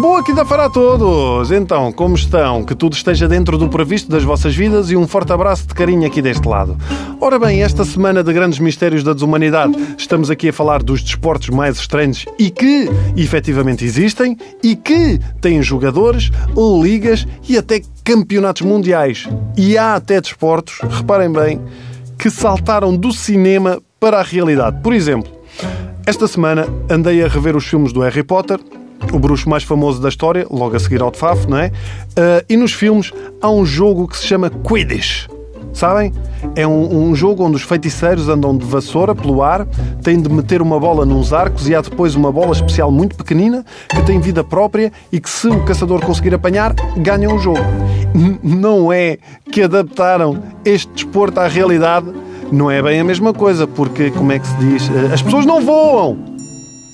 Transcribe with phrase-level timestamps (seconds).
[0.00, 1.50] Boa quinta-feira a todos!
[1.50, 2.62] Então, como estão?
[2.64, 6.06] Que tudo esteja dentro do previsto das vossas vidas e um forte abraço de carinho
[6.06, 6.76] aqui deste lado.
[7.20, 11.48] Ora bem, esta semana de grandes mistérios da desumanidade, estamos aqui a falar dos desportos
[11.48, 16.30] mais estranhos e que efetivamente existem e que têm jogadores,
[16.82, 19.26] ligas e até campeonatos mundiais.
[19.56, 21.60] E há até desportos, reparem bem,
[22.18, 24.80] que saltaram do cinema para a realidade.
[24.82, 25.32] Por exemplo,
[26.06, 28.60] esta semana andei a rever os filmes do Harry Potter
[29.12, 31.66] o bruxo mais famoso da história, logo a seguir ao Tfaf, não é?
[31.68, 35.26] Uh, e nos filmes há um jogo que se chama Quidditch.
[35.72, 36.12] Sabem?
[36.54, 39.66] É um, um, jogo onde os feiticeiros andam de vassoura pelo ar,
[40.02, 43.64] têm de meter uma bola nos arcos e há depois uma bola especial muito pequenina
[43.88, 47.58] que tem vida própria e que, se o caçador conseguir apanhar, ganha o jogo.
[48.14, 49.18] N não é
[49.50, 52.06] que adaptaram este desporto à realidade,
[52.54, 54.90] não é bem a mesma coisa, porque, como é que se diz?
[54.90, 56.16] Ah, as pessoas não voam!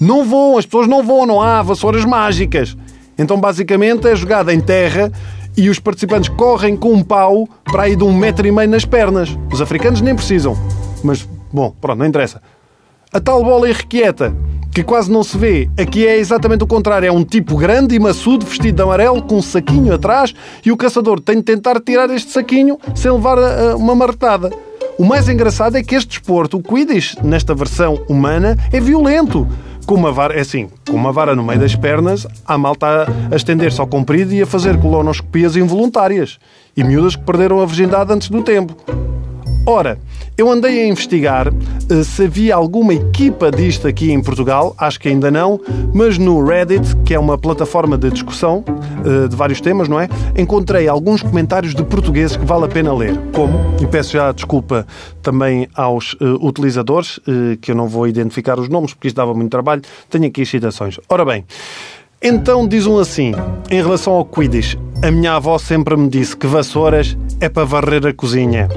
[0.00, 2.74] Não voam, as pessoas não voam, não há vassouras mágicas.
[3.18, 5.12] Então, basicamente, é jogada em terra
[5.54, 8.86] e os participantes correm com um pau para aí de um metro e meio nas
[8.86, 9.36] pernas.
[9.52, 10.56] Os africanos nem precisam.
[11.04, 12.40] Mas, bom, pronto, não interessa.
[13.12, 14.34] A tal bola irrequieta,
[14.72, 17.06] que quase não se vê, aqui é exatamente o contrário.
[17.06, 20.76] É um tipo grande e maçudo, vestido de amarelo, com um saquinho atrás, e o
[20.78, 24.50] caçador tem de tentar tirar este saquinho sem levar uh, uma marretada.
[25.00, 29.48] O mais engraçado é que este desporto, o Quidditch, nesta versão humana, é violento
[29.86, 33.34] com uma vara, é assim, com uma vara no meio das pernas, a malta a
[33.34, 36.38] estender-se ao comprido e a fazer colonoscopias involuntárias.
[36.76, 38.76] E miúdas que perderam a virgindade antes do tempo.
[39.66, 39.98] Ora,
[40.38, 45.08] eu andei a investigar uh, se havia alguma equipa disto aqui em Portugal, acho que
[45.08, 45.60] ainda não,
[45.92, 48.64] mas no Reddit, que é uma plataforma de discussão
[49.04, 50.08] uh, de vários temas, não é?
[50.36, 53.18] Encontrei alguns comentários de portugueses que vale a pena ler.
[53.34, 53.58] Como?
[53.82, 54.86] E peço já desculpa
[55.22, 57.20] também aos uh, utilizadores,
[57.60, 60.48] que eu não vou identificar os nomes porque isto dava muito trabalho, tenho aqui as
[60.48, 60.98] citações.
[61.08, 61.44] Ora bem.
[62.22, 63.32] Então diz um assim,
[63.70, 68.06] em relação ao Quidditch, a minha avó sempre me disse que vassouras é para varrer
[68.06, 68.68] a cozinha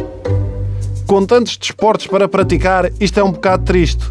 [1.13, 4.03] com tantos desportos para praticar, isto é um bocado triste.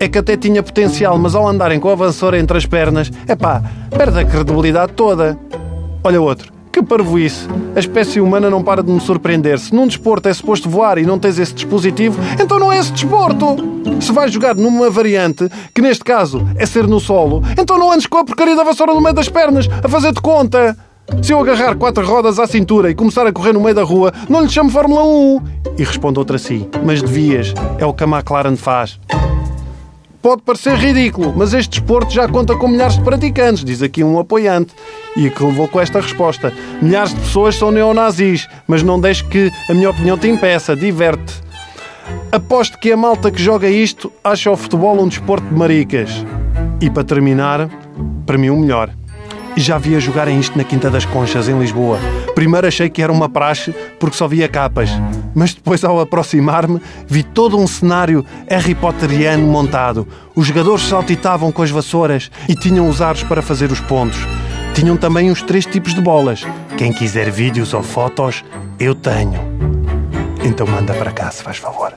[0.00, 3.36] É que até tinha potencial, mas ao andarem com a vassoura entre as pernas, é
[3.36, 3.62] pá,
[3.96, 5.38] perde a credibilidade toda.
[6.02, 6.52] Olha outro.
[6.72, 7.46] Que parvoíce!
[7.76, 9.60] A espécie humana não para de me surpreender.
[9.60, 12.90] Se num desporto é suposto voar e não tens esse dispositivo, então não é esse
[12.90, 13.54] desporto!
[14.00, 18.08] Se vais jogar numa variante, que neste caso é ser no solo, então não andes
[18.08, 20.76] com a porcaria da vassoura no meio das pernas, a fazer de conta!
[21.22, 24.12] Se eu agarrar quatro rodas à cintura e começar a correr no meio da rua,
[24.28, 25.42] não lhe chamo Fórmula 1.
[25.78, 29.00] E responde outra assim: Mas devias, é o que a McLaren faz.
[30.20, 34.18] Pode parecer ridículo, mas este desporto já conta com milhares de praticantes, diz aqui um
[34.18, 34.74] apoiante.
[35.16, 39.50] E que levou com esta resposta: Milhares de pessoas são neonazis, mas não deixe que
[39.70, 41.34] a minha opinião te impeça, diverte.
[42.30, 46.24] Aposto que a malta que joga isto acha o futebol um desporto de maricas.
[46.80, 47.68] E para terminar,
[48.26, 48.90] para mim o melhor
[49.56, 51.98] já via jogarem isto na Quinta das Conchas, em Lisboa.
[52.34, 54.90] Primeiro achei que era uma praxe porque só via capas,
[55.34, 60.06] mas depois, ao aproximar-me, vi todo um cenário Harry Potteriano montado.
[60.34, 64.18] Os jogadores saltitavam com as vassouras e tinham os aros para fazer os pontos.
[64.74, 66.46] Tinham também os três tipos de bolas.
[66.76, 68.44] Quem quiser vídeos ou fotos,
[68.78, 69.40] eu tenho.
[70.44, 71.94] Então manda para cá, se faz favor.